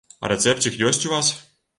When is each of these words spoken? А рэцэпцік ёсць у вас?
А 0.23 0.29
рэцэпцік 0.31 0.79
ёсць 0.89 1.01
у 1.09 1.11
вас? 1.13 1.29